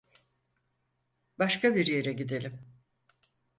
[1.39, 2.59] Başka bir yere gidelim.